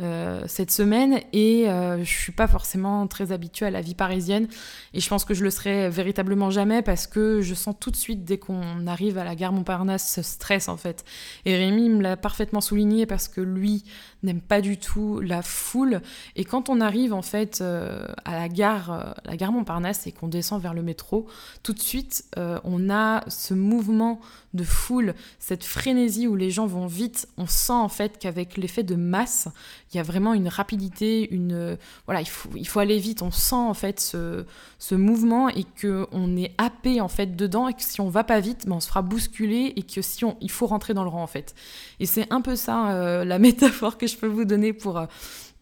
euh, 0.00 0.42
cette 0.48 0.72
semaine 0.72 1.20
et 1.32 1.70
euh, 1.70 2.02
je 2.02 2.10
suis 2.10 2.32
pas 2.32 2.48
forcément 2.48 3.06
très 3.06 3.30
habituée 3.30 3.66
à 3.66 3.70
la 3.70 3.80
vie 3.80 3.94
parisienne 3.94 4.48
et 4.92 4.98
je 4.98 5.08
pense 5.08 5.24
que 5.24 5.34
je 5.34 5.44
le 5.44 5.50
serai 5.50 5.88
véritablement 5.88 6.50
jamais 6.50 6.82
parce 6.82 7.06
que 7.06 7.42
je 7.42 7.54
sens 7.54 7.76
tout 7.78 7.92
de 7.92 7.96
suite 7.96 8.24
dès 8.24 8.36
qu'on 8.36 8.88
arrive 8.88 9.18
à 9.18 9.24
la 9.24 9.36
gare 9.36 9.52
Montparnasse 9.52 10.12
ce 10.12 10.22
stress 10.22 10.68
en 10.68 10.76
fait. 10.76 11.04
Et 11.44 11.54
Rémi 11.56 11.88
me 11.90 12.02
l'a 12.02 12.16
parfaitement 12.16 12.60
souligné 12.60 13.06
parce 13.06 13.28
que 13.28 13.40
lui 13.40 13.84
n'aime 14.24 14.40
pas 14.40 14.60
du 14.60 14.78
tout 14.78 15.20
la 15.20 15.42
foule 15.42 16.00
et 16.34 16.44
quand 16.44 16.68
on 16.70 16.80
arrive 16.80 17.14
en 17.14 17.22
fait 17.22 17.60
euh, 17.60 18.08
à 18.24 18.32
la 18.32 18.48
gare, 18.48 19.14
la 19.24 19.36
gare 19.36 19.52
Montparnasse 19.52 20.08
et 20.08 20.12
qu'on 20.12 20.26
descend 20.26 20.60
vers 20.60 20.74
le 20.74 20.82
métro, 20.82 21.28
tout 21.62 21.72
de 21.72 21.80
suite 21.80 22.24
on 22.36 22.90
a 22.90 23.22
ce 23.28 23.54
mouvement 23.54 24.20
de 24.54 24.64
foule, 24.64 25.14
cette 25.38 25.64
frénésie 25.64 26.26
où 26.26 26.36
les 26.36 26.50
gens 26.50 26.66
vont 26.66 26.86
vite. 26.86 27.28
On 27.36 27.46
sent 27.46 27.72
en 27.72 27.88
fait 27.88 28.18
qu'avec 28.18 28.56
l'effet 28.56 28.84
de 28.84 28.94
masse, 28.94 29.48
il 29.92 29.96
y 29.96 30.00
a 30.00 30.02
vraiment 30.02 30.34
une 30.34 30.48
rapidité, 30.48 31.32
une 31.32 31.78
voilà, 32.06 32.20
il 32.20 32.28
faut, 32.28 32.50
il 32.56 32.66
faut 32.66 32.80
aller 32.80 32.98
vite. 32.98 33.22
On 33.22 33.30
sent 33.30 33.54
en 33.54 33.74
fait 33.74 34.00
ce, 34.00 34.44
ce 34.78 34.94
mouvement 34.94 35.48
et 35.48 35.64
que 35.64 36.06
on 36.10 36.36
est 36.36 36.52
happé 36.58 37.00
en 37.00 37.08
fait 37.08 37.36
dedans 37.36 37.68
et 37.68 37.74
que 37.74 37.82
si 37.82 38.00
on 38.00 38.08
va 38.08 38.24
pas 38.24 38.40
vite, 38.40 38.66
ben, 38.66 38.76
on 38.76 38.80
se 38.80 38.88
fera 38.88 39.02
bousculer 39.02 39.72
et 39.76 39.82
que 39.82 40.02
si 40.02 40.24
on, 40.24 40.36
il 40.40 40.50
faut 40.50 40.66
rentrer 40.66 40.94
dans 40.94 41.04
le 41.04 41.10
rang 41.10 41.22
en 41.22 41.28
fait. 41.28 41.54
Et 42.00 42.06
c'est 42.06 42.32
un 42.32 42.40
peu 42.40 42.56
ça 42.56 42.90
euh, 42.92 43.24
la 43.24 43.38
métaphore 43.44 43.98
que 43.98 44.06
je 44.06 44.16
peux 44.16 44.26
vous 44.26 44.44
donner 44.44 44.72
pour 44.72 44.98
euh, 44.98 45.06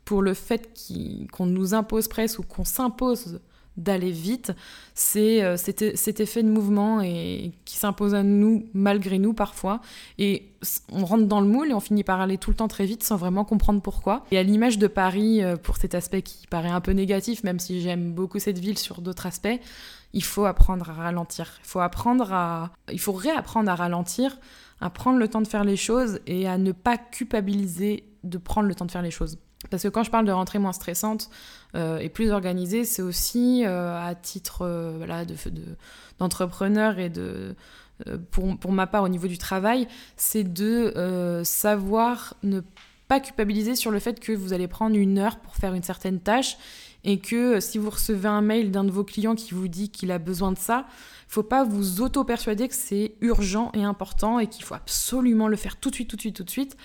pour 0.05 0.23
le 0.23 0.35
fait 0.35 0.69
qu'on 1.31 1.47
nous 1.47 1.75
impose 1.75 2.09
presque 2.09 2.38
ou 2.41 2.43
qu'on 2.43 2.64
s'impose 2.64 3.41
d'aller 3.76 4.11
vite, 4.11 4.52
c'est 4.95 5.43
euh, 5.43 5.57
cet, 5.57 5.81
effet 6.21 6.43
de 6.43 6.49
mouvement 6.49 7.00
et, 7.00 7.52
qui 7.64 7.76
s'impose 7.76 8.14
à 8.14 8.23
nous 8.23 8.67
malgré 8.75 9.19
nous 9.19 9.33
parfois. 9.33 9.81
Et 10.19 10.50
on 10.91 11.05
rentre 11.05 11.25
dans 11.25 11.41
le 11.41 11.47
moule 11.47 11.71
et 11.71 11.75
on 11.75 11.81
finit 11.81 12.05
par 12.05 12.21
aller 12.21 12.38
tout 12.38 12.50
le 12.50 12.57
temps 12.57 12.69
très 12.69 12.85
vite 12.85 13.02
sans 13.02 13.17
vraiment 13.17 13.45
comprendre 13.45 13.81
pourquoi. 13.81 14.25
Et 14.31 14.38
à 14.38 14.43
l'image 14.43 14.79
de 14.79 14.87
Paris, 14.87 15.43
euh, 15.43 15.57
pour 15.57 15.76
cet 15.76 15.95
aspect 15.95 16.23
qui 16.23 16.47
paraît 16.47 16.69
un 16.69 16.81
peu 16.81 16.93
négatif, 16.93 17.45
même 17.45 17.59
si 17.59 17.81
j'aime 17.81 18.12
beaucoup 18.12 18.38
cette 18.38 18.59
ville 18.59 18.79
sur 18.79 19.00
d'autres 19.00 19.26
aspects, 19.26 19.61
il 20.12 20.25
faut 20.25 20.45
apprendre 20.45 20.91
à 20.91 20.93
ralentir. 20.93 21.59
Il 21.64 21.69
faut 21.69 21.81
apprendre 21.81 22.33
à, 22.33 22.71
il 22.93 23.00
faut 23.00 23.12
réapprendre 23.12 23.71
à 23.71 23.75
ralentir, 23.75 24.38
à 24.81 24.91
prendre 24.91 25.19
le 25.19 25.29
temps 25.29 25.41
de 25.41 25.49
faire 25.49 25.64
les 25.64 25.76
choses 25.76 26.21
et 26.26 26.47
à 26.47 26.59
ne 26.59 26.73
pas 26.73 26.99
culpabiliser 26.99 28.05
de 28.23 28.38
prendre 28.38 28.69
le 28.69 28.75
temps 28.75 28.85
de 28.85 28.91
faire 28.91 29.02
les 29.02 29.11
choses. 29.11 29.38
Parce 29.73 29.83
que 29.85 29.88
quand 29.88 30.05
je 30.05 30.11
parle 30.11 30.26
de 30.26 30.33
rentrée 30.33 30.59
moins 30.59 30.75
stressante 30.75 31.31
euh, 31.75 31.99
et 31.99 32.11
plus 32.11 32.31
organisée, 32.31 32.85
c'est 32.85 33.00
aussi 33.00 33.64
euh, 33.64 33.99
à 33.99 34.14
titre 34.14 34.62
euh, 34.62 34.95
voilà, 34.99 35.25
de, 35.25 35.35
d'entrepreneur 36.19 36.99
et 36.99 37.09
de, 37.09 37.55
pour, 38.31 38.57
pour, 38.59 38.71
ma 38.71 38.87
part 38.87 39.02
au 39.02 39.09
niveau 39.09 39.29
du 39.29 39.38
travail, 39.38 39.88
c'est 40.17 40.45
de 40.45 41.43
savoir 41.45 42.35
ne 42.43 42.61
pas 43.09 43.19
culpabiliser 43.19 43.75
sur 43.75 43.91
le 43.91 43.99
fait 43.99 44.21
que 44.21 44.33
vous 44.33 44.52
allez 44.52 44.69
prendre 44.69 44.95
une 44.95 45.19
heure 45.19 45.38
pour 45.38 45.57
faire 45.57 45.73
une 45.73 45.83
certaine 45.83 46.21
tâche 46.21 46.59
et 47.05 47.19
que 47.19 47.59
si 47.61 47.79
vous 47.79 47.91
recevez 47.91 48.29
un 48.29 48.43
mail 48.43 48.71
d'un 48.71 48.85
de 48.85 48.91
vos 48.91 49.05
clients 49.05 49.35
qui 49.35 49.55
vous 49.55 49.69
dit 49.69 49.88
qu'il 49.88 50.11
a 50.12 50.19
besoin 50.19 50.52
de 50.52 50.59
ça, 50.59 50.87
faut 51.29 51.43
pas 51.43 51.64
vous 51.64 52.02
auto-persuader 52.02 52.69
que 52.69 52.75
c'est 52.75 53.14
urgent 53.23 53.73
et 53.73 53.83
important 53.83 54.38
et 54.38 54.47
qu'il 54.49 54.64
faut 54.64 54.75
absolument 54.75 55.49
le 55.49 55.57
faire 55.57 55.76
tout 55.76 55.88
de 55.88 55.95
suite, 55.95 56.11
tout 56.11 56.17
de 56.17 56.21
suite, 56.21 56.37
tout 56.37 56.45
de 56.45 56.50
suite. 56.50 56.76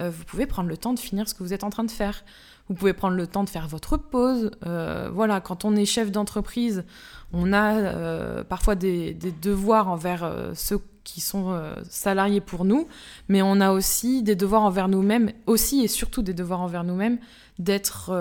Euh, 0.00 0.10
vous 0.10 0.24
pouvez 0.24 0.46
prendre 0.46 0.68
le 0.68 0.76
temps 0.76 0.92
de 0.92 0.98
finir 0.98 1.28
ce 1.28 1.34
que 1.34 1.42
vous 1.42 1.52
êtes 1.52 1.64
en 1.64 1.70
train 1.70 1.84
de 1.84 1.90
faire. 1.90 2.24
Vous 2.68 2.74
pouvez 2.74 2.92
prendre 2.92 3.16
le 3.16 3.26
temps 3.26 3.44
de 3.44 3.48
faire 3.48 3.68
votre 3.68 3.96
pause. 3.96 4.50
Euh, 4.66 5.08
voilà, 5.12 5.40
quand 5.40 5.64
on 5.64 5.76
est 5.76 5.84
chef 5.84 6.10
d'entreprise, 6.10 6.84
on 7.32 7.52
a 7.52 7.74
euh, 7.74 8.44
parfois 8.44 8.74
des, 8.74 9.14
devoirs 9.14 9.88
envers 9.88 10.30
ceux 10.54 10.80
qui 11.04 11.20
sont 11.20 11.56
salariés 11.88 12.40
pour 12.40 12.64
nous, 12.64 12.88
mais 13.28 13.40
on 13.40 13.60
a 13.60 13.70
aussi 13.70 14.24
des 14.24 14.34
devoirs 14.34 14.62
envers 14.62 14.88
nous-mêmes, 14.88 15.30
aussi 15.46 15.84
et 15.84 15.88
surtout 15.88 16.22
des 16.22 16.34
devoirs 16.34 16.60
envers 16.60 16.82
nous-mêmes, 16.82 17.18
d'être, 17.60 18.12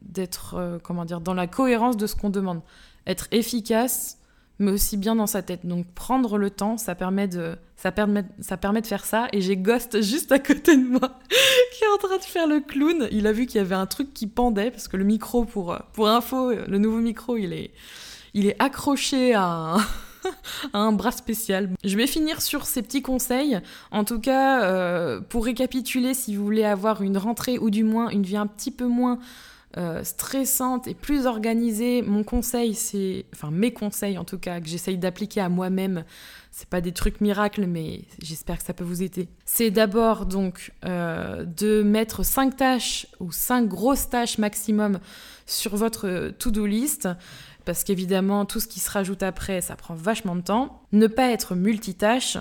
d'être, 0.00 0.78
comment 0.84 1.04
dire, 1.04 1.20
dans 1.20 1.34
la 1.34 1.48
cohérence 1.48 1.96
de 1.96 2.06
ce 2.06 2.14
qu'on 2.14 2.30
demande, 2.30 2.60
être 3.08 3.26
efficace, 3.32 4.18
mais 4.58 4.70
aussi 4.70 4.96
bien 4.96 5.16
dans 5.16 5.26
sa 5.26 5.42
tête. 5.42 5.66
Donc 5.66 5.86
prendre 5.94 6.38
le 6.38 6.50
temps, 6.50 6.76
ça 6.76 6.94
permet 6.94 7.28
de, 7.28 7.56
faire 7.76 9.04
ça. 9.04 9.28
Et 9.32 9.40
j'ai 9.40 9.56
Ghost 9.56 10.00
juste 10.02 10.32
à 10.32 10.38
côté 10.38 10.76
de 10.76 10.82
moi 10.82 11.18
qui 11.76 11.84
est 11.84 11.88
en 11.94 11.98
train 11.98 12.16
de 12.16 12.22
faire 12.22 12.46
le 12.46 12.60
clown. 12.60 13.08
Il 13.10 13.26
a 13.26 13.32
vu 13.32 13.46
qu'il 13.46 13.56
y 13.56 13.60
avait 13.60 13.74
un 13.74 13.86
truc 13.86 14.14
qui 14.14 14.26
pendait 14.26 14.70
parce 14.70 14.88
que 14.88 14.96
le 14.96 15.04
micro, 15.04 15.44
pour, 15.44 15.76
info, 16.06 16.52
le 16.52 16.78
nouveau 16.78 16.98
micro, 16.98 17.36
il 17.36 17.52
est, 17.52 18.56
accroché 18.58 19.34
à 19.34 19.44
un, 19.44 19.76
à 20.72 20.78
un 20.78 20.92
bras 20.92 21.12
spécial. 21.12 21.70
Je 21.84 21.96
vais 21.96 22.06
finir 22.06 22.40
sur 22.40 22.66
ces 22.66 22.82
petits 22.82 23.02
conseils. 23.02 23.60
En 23.90 24.04
tout 24.04 24.20
cas, 24.20 24.62
euh, 24.64 25.20
pour 25.20 25.44
récapituler, 25.44 26.14
si 26.14 26.36
vous 26.36 26.44
voulez 26.44 26.64
avoir 26.64 27.02
une 27.02 27.18
rentrée 27.18 27.58
ou 27.58 27.70
du 27.70 27.84
moins 27.84 28.08
une 28.10 28.22
vie 28.22 28.36
un 28.36 28.46
petit 28.46 28.70
peu 28.70 28.86
moins 28.86 29.18
euh, 29.76 30.04
stressante 30.04 30.86
et 30.86 30.94
plus 30.94 31.26
organisée, 31.26 32.02
mon 32.02 32.22
conseil, 32.22 32.74
c'est, 32.74 33.26
enfin 33.34 33.50
mes 33.50 33.72
conseils 33.72 34.18
en 34.18 34.24
tout 34.24 34.38
cas, 34.38 34.60
que 34.60 34.68
j'essaye 34.68 34.98
d'appliquer 34.98 35.40
à 35.40 35.48
moi-même, 35.48 36.04
c'est 36.52 36.68
pas 36.68 36.80
des 36.80 36.92
trucs 36.92 37.20
miracles, 37.20 37.66
mais 37.66 38.02
j'espère 38.22 38.58
que 38.58 38.64
ça 38.64 38.72
peut 38.72 38.84
vous 38.84 39.02
aider. 39.02 39.28
C'est 39.44 39.70
d'abord 39.70 40.26
donc 40.26 40.72
euh, 40.84 41.44
de 41.44 41.82
mettre 41.82 42.24
5 42.24 42.56
tâches 42.56 43.06
ou 43.18 43.32
5 43.32 43.66
grosses 43.66 44.08
tâches 44.08 44.38
maximum 44.38 45.00
sur 45.46 45.74
votre 45.76 46.30
to-do 46.38 46.66
list 46.66 47.08
parce 47.64 47.82
qu'évidemment, 47.82 48.44
tout 48.44 48.60
ce 48.60 48.68
qui 48.68 48.80
se 48.80 48.90
rajoute 48.90 49.22
après, 49.22 49.60
ça 49.60 49.74
prend 49.74 49.94
vachement 49.94 50.36
de 50.36 50.42
temps. 50.42 50.82
Ne 50.92 51.06
pas 51.06 51.30
être 51.30 51.54
multitâche, 51.54 52.36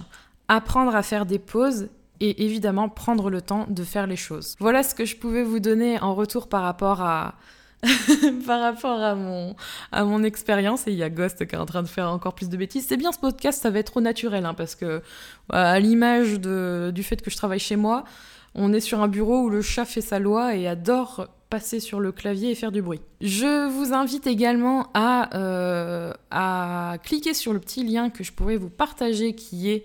apprendre 0.47 0.95
à 0.95 1.01
faire 1.01 1.25
des 1.25 1.39
pauses 1.39 1.87
et 2.23 2.45
évidemment 2.45 2.87
prendre 2.87 3.29
le 3.29 3.41
temps 3.41 3.65
de 3.69 3.83
faire 3.83 4.07
les 4.07 4.15
choses. 4.15 4.55
Voilà 4.59 4.81
ce 4.81 4.95
que 4.95 5.03
je 5.03 5.17
pouvais 5.17 5.43
vous 5.43 5.59
donner 5.59 5.99
en 5.99 6.15
retour 6.15 6.47
par 6.47 6.63
rapport 6.63 7.01
à 7.01 7.35
mon 9.15 9.55
à 9.91 10.23
expérience 10.23 10.87
et 10.87 10.91
il 10.91 10.97
y 10.97 11.03
a 11.03 11.09
Ghost 11.09 11.45
qui 11.45 11.53
est 11.53 11.57
en 11.57 11.65
train 11.65 11.83
de 11.83 11.87
faire 11.89 12.09
encore 12.09 12.33
plus 12.33 12.47
de 12.47 12.55
bêtises. 12.55 12.85
C'est 12.87 12.95
bien 12.95 13.11
ce 13.11 13.19
podcast, 13.19 13.61
ça 13.61 13.69
va 13.69 13.79
être 13.79 13.91
trop 13.91 13.99
naturel 13.99 14.45
hein, 14.45 14.53
parce 14.53 14.75
que 14.75 15.01
à 15.49 15.77
l'image 15.81 16.39
du 16.39 17.03
fait 17.03 17.21
que 17.21 17.29
je 17.29 17.35
travaille 17.35 17.59
chez 17.59 17.75
moi, 17.75 18.05
on 18.55 18.71
est 18.71 18.79
sur 18.79 19.01
un 19.01 19.09
bureau 19.09 19.41
où 19.41 19.49
le 19.49 19.61
chat 19.61 19.83
fait 19.83 19.99
sa 19.99 20.19
loi 20.19 20.55
et 20.55 20.65
adore 20.65 21.27
passer 21.49 21.81
sur 21.81 21.99
le 21.99 22.13
clavier 22.13 22.51
et 22.51 22.55
faire 22.55 22.71
du 22.71 22.81
bruit. 22.81 23.01
Je 23.19 23.67
vous 23.67 23.93
invite 23.93 24.27
également 24.27 24.87
à, 24.93 25.37
euh, 25.37 26.13
à 26.31 26.95
cliquer 27.03 27.33
sur 27.33 27.51
le 27.51 27.59
petit 27.59 27.83
lien 27.83 28.09
que 28.09 28.23
je 28.23 28.31
pourrais 28.31 28.55
vous 28.55 28.69
partager 28.69 29.35
qui 29.35 29.69
est 29.69 29.83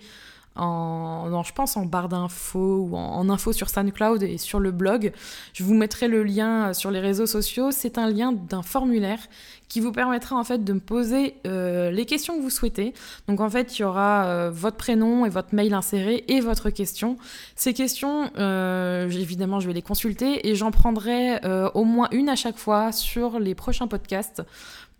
en, 0.58 1.42
je 1.42 1.52
pense 1.52 1.76
en 1.76 1.86
barre 1.86 2.08
d'infos 2.08 2.88
ou 2.90 2.96
en, 2.96 3.28
info 3.28 3.52
sur 3.52 3.68
SoundCloud 3.70 4.22
et 4.22 4.38
sur 4.38 4.60
le 4.60 4.70
blog. 4.70 5.12
Je 5.52 5.64
vous 5.64 5.74
mettrai 5.74 6.08
le 6.08 6.22
lien 6.22 6.72
sur 6.74 6.90
les 6.90 7.00
réseaux 7.00 7.26
sociaux. 7.26 7.70
C'est 7.70 7.98
un 7.98 8.10
lien 8.10 8.32
d'un 8.32 8.62
formulaire 8.62 9.20
qui 9.68 9.80
vous 9.80 9.92
permettra 9.92 10.36
en 10.36 10.44
fait 10.44 10.64
de 10.64 10.72
me 10.72 10.80
poser 10.80 11.34
euh, 11.46 11.90
les 11.90 12.06
questions 12.06 12.36
que 12.36 12.42
vous 12.42 12.50
souhaitez. 12.50 12.94
Donc 13.26 13.40
en 13.40 13.50
fait, 13.50 13.78
il 13.78 13.82
y 13.82 13.84
aura 13.84 14.26
euh, 14.26 14.50
votre 14.50 14.76
prénom 14.76 15.26
et 15.26 15.28
votre 15.28 15.54
mail 15.54 15.74
inséré 15.74 16.24
et 16.28 16.40
votre 16.40 16.70
question. 16.70 17.18
Ces 17.54 17.74
questions, 17.74 18.30
euh, 18.38 19.08
évidemment, 19.10 19.60
je 19.60 19.66
vais 19.66 19.74
les 19.74 19.82
consulter 19.82 20.48
et 20.48 20.54
j'en 20.54 20.70
prendrai 20.70 21.40
au 21.74 21.84
moins 21.84 22.08
une 22.12 22.28
à 22.28 22.36
chaque 22.36 22.58
fois 22.58 22.92
sur 22.92 23.38
les 23.38 23.54
prochains 23.54 23.86
podcasts 23.86 24.42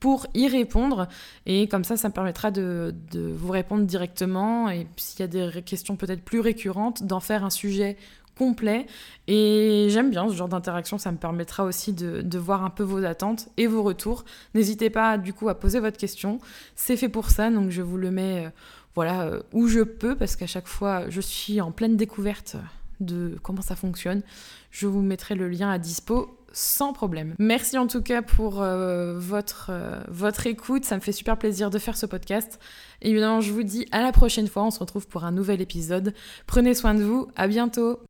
pour 0.00 0.26
y 0.35 0.49
répondre. 0.49 1.09
Et 1.47 1.69
comme 1.69 1.85
ça, 1.85 1.97
ça 1.97 2.09
me 2.09 2.14
permettra 2.14 2.50
de, 2.50 2.95
vous 3.14 3.50
répondre 3.50 3.85
directement. 3.85 4.71
Et 4.71 4.87
s'il 4.97 5.21
y 5.21 5.23
a 5.23 5.26
des 5.26 5.62
questions 5.62 5.97
peut-être 5.97 6.23
plus 6.23 6.40
récurrentes, 6.40 7.05
d'en 7.05 7.21
faire 7.21 7.45
un 7.45 7.50
sujet 7.50 7.97
complet. 8.37 8.87
Et 9.26 9.88
j'aime 9.90 10.11
bien 10.11 10.28
ce 10.28 10.35
genre 10.35 10.49
d'interaction, 10.49 10.97
ça 10.97 11.11
me 11.11 11.19
permettra 11.19 11.64
aussi 11.64 11.93
de, 11.93 12.38
voir 12.38 12.64
un 12.64 12.71
peu 12.71 12.85
vos 12.85 13.05
attentes 13.05 13.49
et 13.57 13.67
vos 13.67 13.83
retours. 13.83 14.25
N'hésitez 14.55 14.90
pas 14.90 15.19
du 15.19 15.33
coup 15.33 15.49
à 15.49 15.59
poser 15.59 15.81
votre 15.81 15.99
question. 15.99 16.38
C'est 16.76 16.97
fait 16.97 17.09
pour 17.09 17.31
ça, 17.31 17.50
donc 17.50 17.71
je 17.71 17.83
vous 17.83 17.97
le 17.97 18.11
mets 18.11 18.47
euh, 18.47 18.50
voilà, 18.95 19.23
euh, 19.23 19.43
où 19.52 19.67
je 19.67 19.81
peux, 19.81 20.14
parce 20.14 20.37
qu'à 20.37 20.47
chaque 20.47 20.69
fois, 20.69 21.11
je 21.11 21.21
suis 21.21 21.61
en 21.61 21.73
pleine 21.73 21.97
découverte 21.97 22.57
de 23.00 23.37
comment 23.43 23.62
ça 23.62 23.76
fonctionne. 23.76 24.23
Je 24.71 24.87
vous 24.87 25.02
mettrai 25.02 25.35
le 25.35 25.49
lien 25.49 25.71
à 25.71 25.78
dispo 25.78 26.38
sans 26.52 26.93
problème. 26.93 27.35
Merci 27.38 27.78
en 27.78 27.87
tout 27.87 28.02
cas 28.02 28.23
pour 28.23 28.62
euh, 28.62 29.19
votre, 29.19 29.71
votre 30.09 30.47
écoute, 30.47 30.85
ça 30.85 30.97
me 30.97 31.00
fait 31.00 31.12
super 31.12 31.37
plaisir 31.38 31.71
de 31.71 31.78
faire 31.78 31.97
ce 31.97 32.07
podcast. 32.07 32.59
Évidemment, 33.00 33.40
je 33.40 33.52
vous 33.52 33.62
dis 33.62 33.87
à 33.93 34.02
la 34.02 34.12
prochaine 34.12 34.49
fois, 34.49 34.64
on 34.64 34.71
se 34.71 34.81
retrouve 34.81 35.07
pour 35.07 35.25
un 35.25 35.31
nouvel 35.31 35.61
épisode. 35.61 36.14
Prenez 36.47 36.75
soin 36.75 36.95
de 36.95 37.02
vous, 37.02 37.28
à 37.37 37.47
bientôt 37.47 37.97